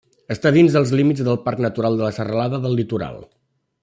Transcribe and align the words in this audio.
Està 0.35 0.51
dins 0.55 0.77
els 0.79 0.93
límits 0.99 1.21
del 1.27 1.37
Parc 1.45 1.61
Natural 1.67 1.97
de 1.99 2.05
la 2.07 2.13
Serralada 2.19 2.61
del 2.65 2.77
Litoral. 2.81 3.21